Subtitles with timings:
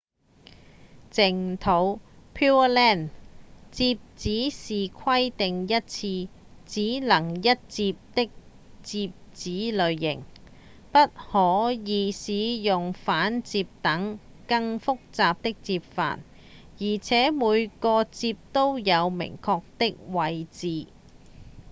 [1.11, 1.99] 淨土
[2.33, 3.11] pureland
[3.71, 6.27] 摺紙是規定一次
[6.65, 8.31] 只能一摺的
[8.83, 10.23] 摺紙類型
[10.91, 14.17] 不可以使用反摺等
[14.47, 16.19] 更複雜的摺法
[16.79, 20.87] 而且每個摺都有明確的位置